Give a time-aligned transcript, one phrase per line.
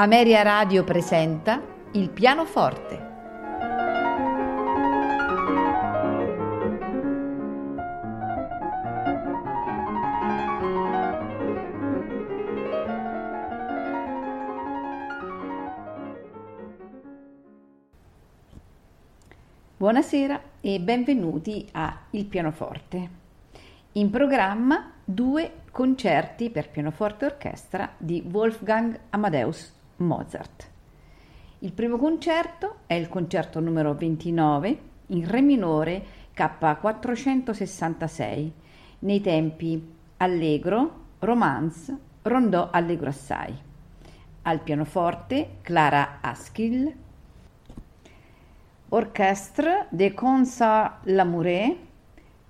[0.00, 1.60] Ameria Radio presenta
[1.92, 3.08] Il pianoforte.
[19.76, 23.10] Buonasera e benvenuti a Il pianoforte.
[23.92, 30.68] In programma due concerti per pianoforte e orchestra di Wolfgang Amadeus Mozart.
[31.60, 36.04] Il primo concerto è il concerto numero 29 in Re minore
[36.34, 38.50] K466
[39.00, 43.54] nei tempi allegro, romance, rondò allegro assai.
[44.42, 46.94] Al pianoforte Clara Askill,
[48.88, 51.76] Orchestre de Consa Lamoureux,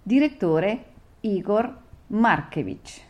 [0.02, 0.84] direttore
[1.20, 1.78] Igor
[2.08, 3.08] Markevich.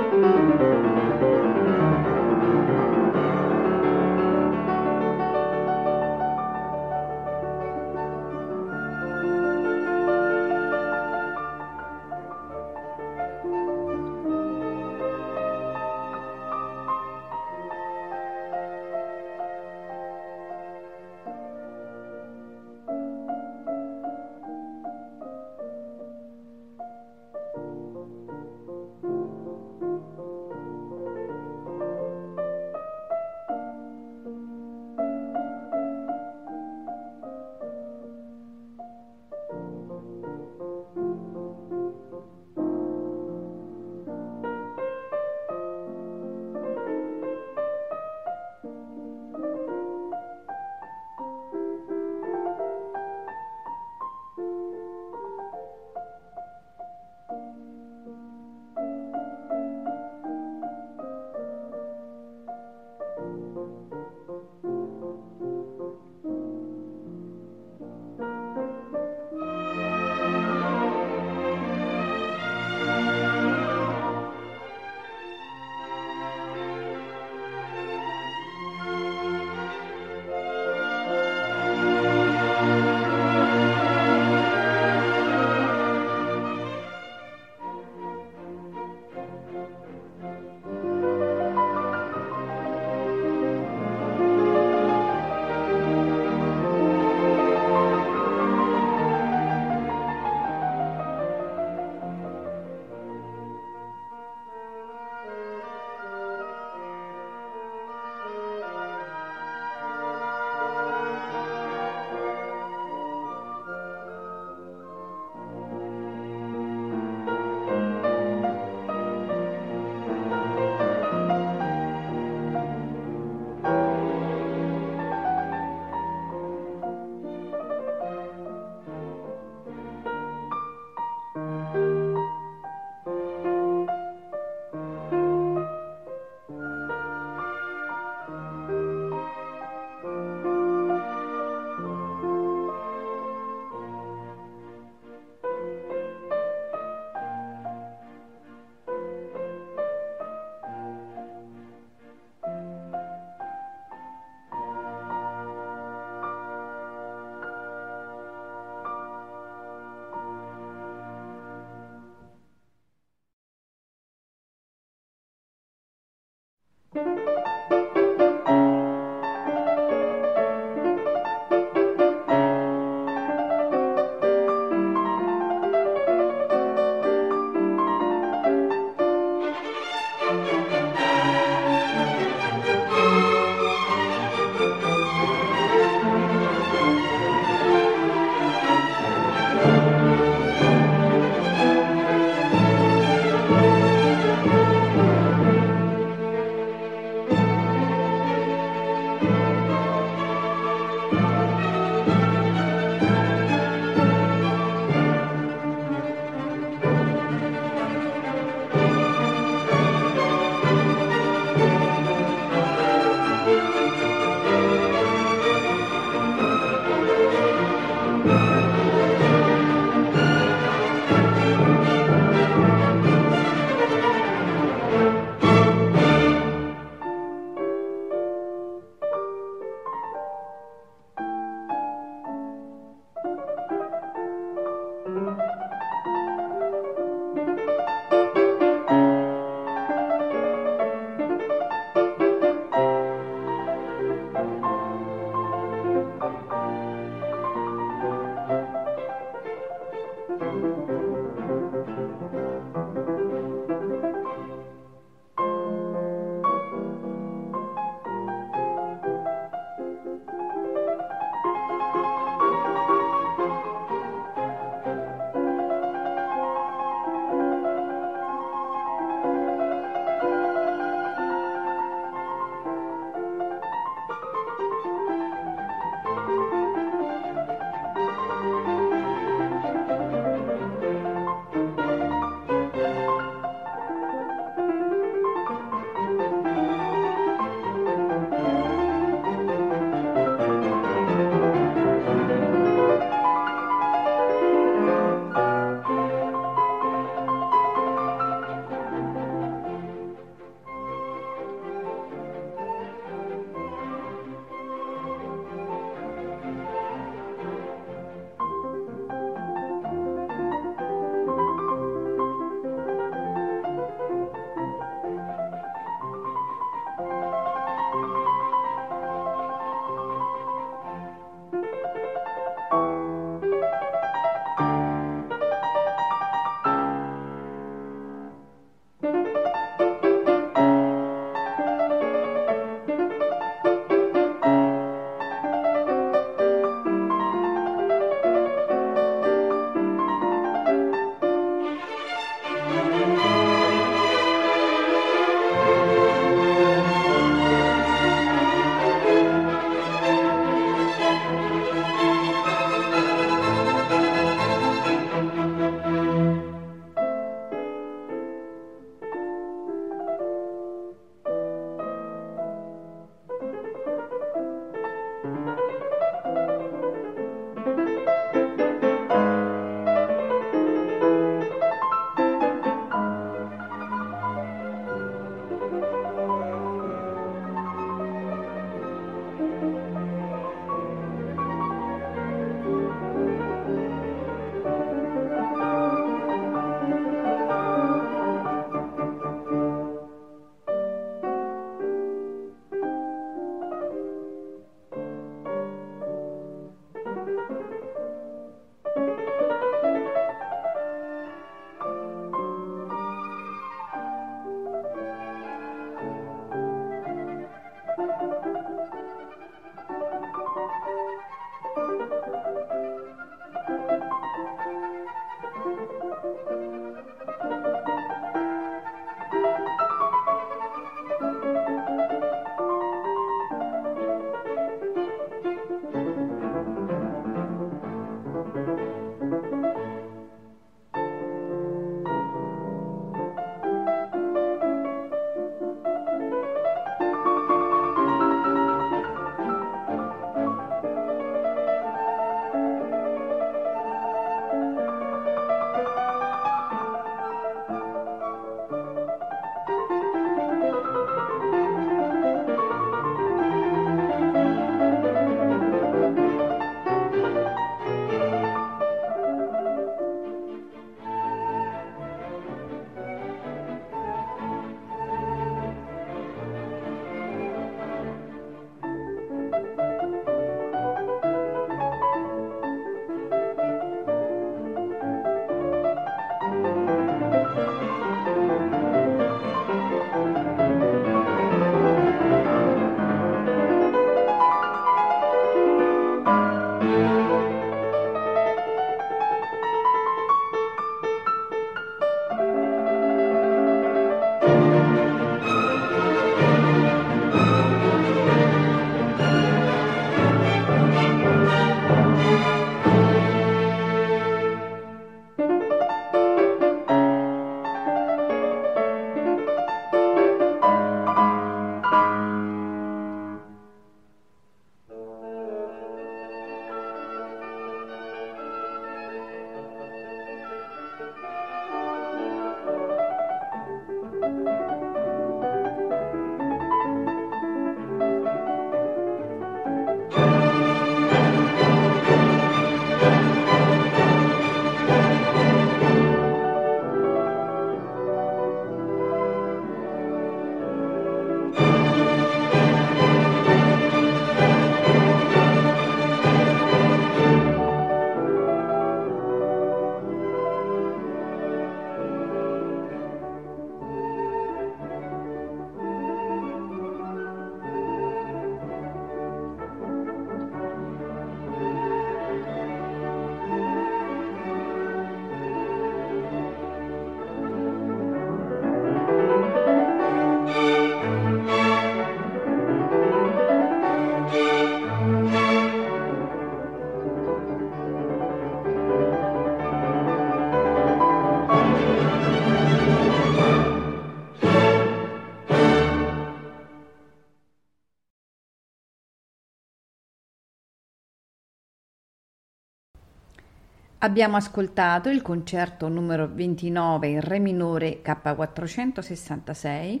[594.00, 600.00] Abbiamo ascoltato il concerto numero 29 in Re minore K466.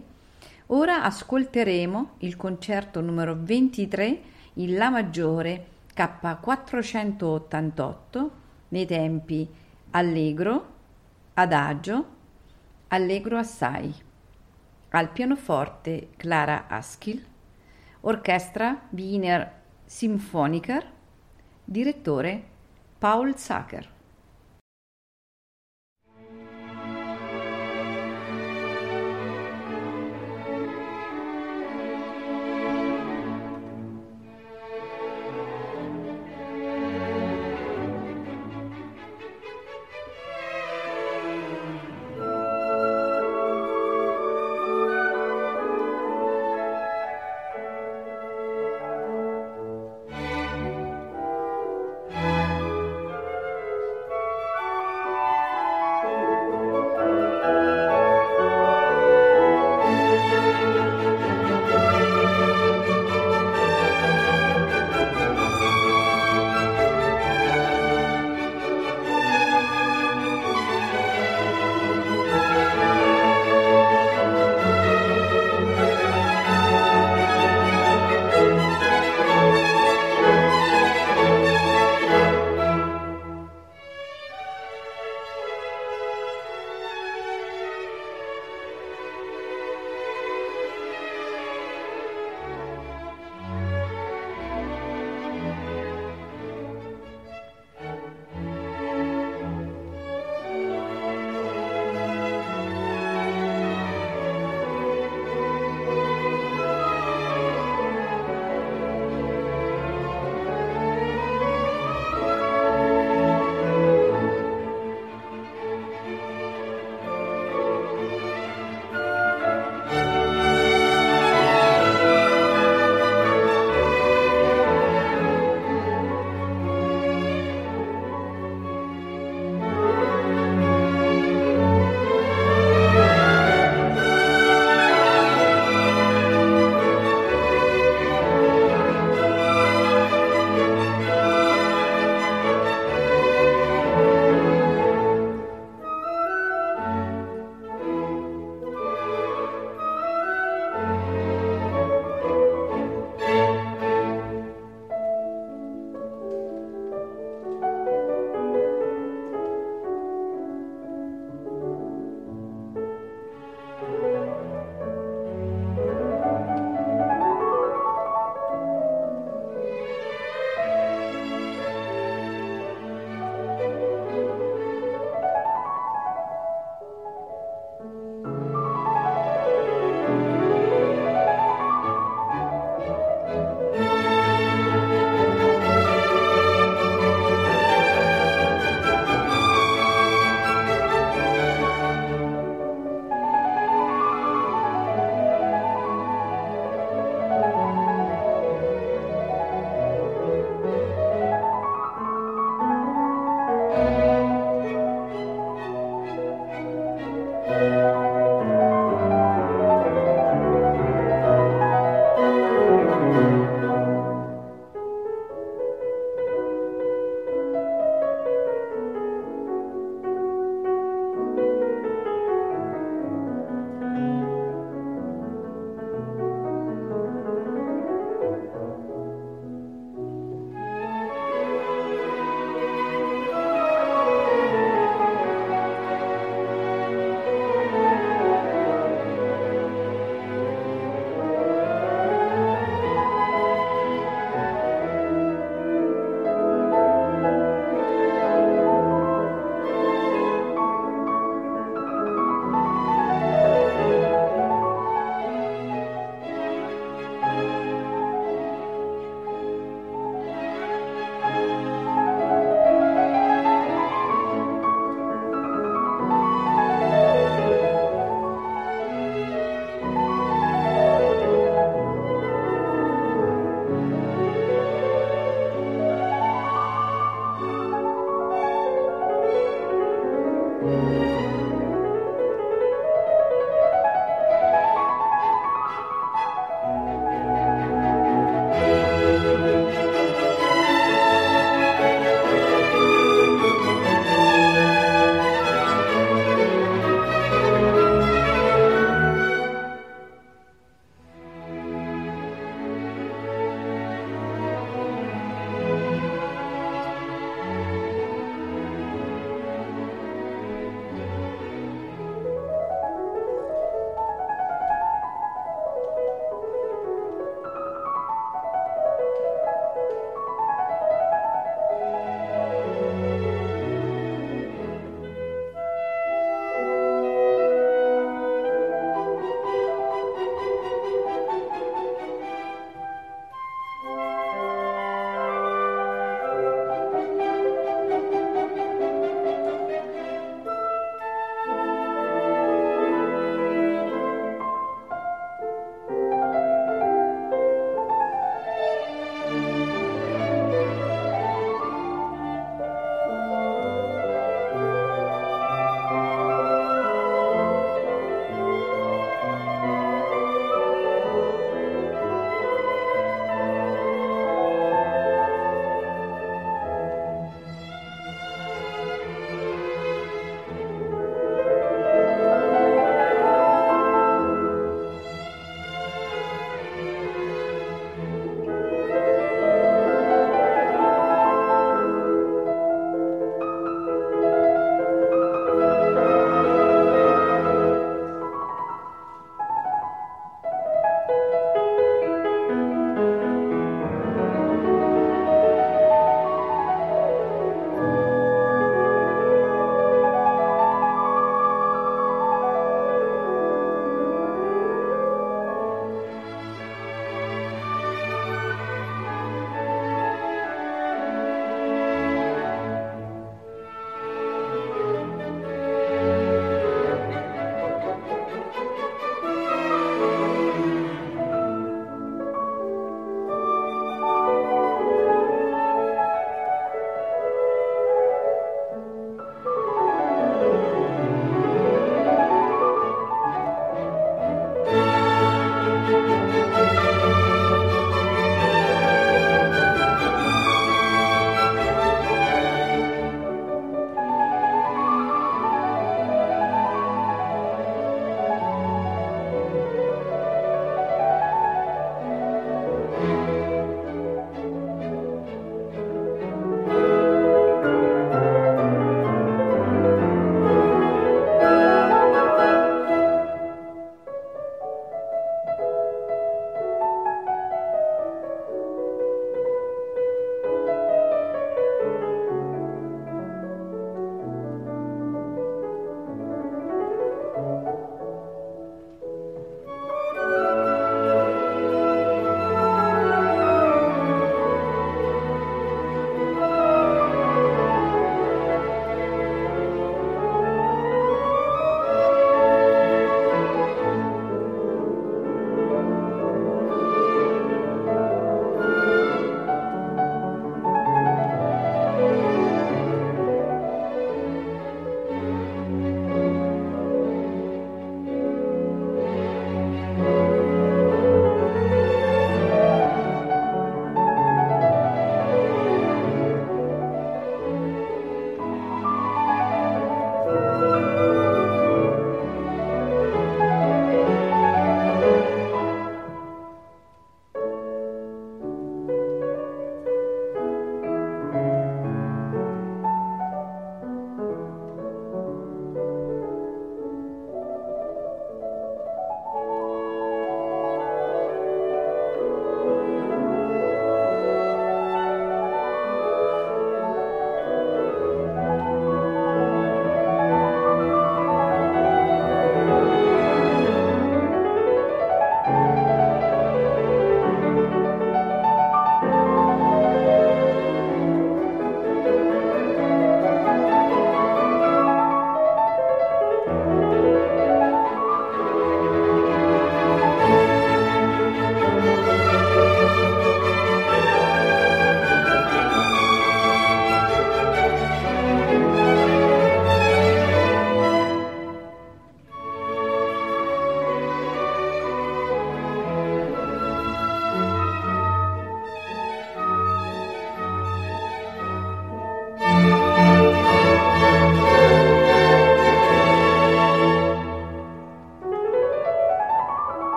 [0.66, 4.20] Ora ascolteremo il concerto numero 23
[4.54, 8.28] in La maggiore K488
[8.68, 9.48] nei tempi
[9.92, 10.74] allegro,
[11.32, 12.06] adagio,
[12.88, 13.94] allegro assai.
[14.90, 17.24] Al pianoforte Clara Aschil,
[18.02, 19.50] orchestra Wiener
[19.86, 20.86] Symphoniker,
[21.64, 22.55] direttore
[22.98, 23.95] Paul Sacher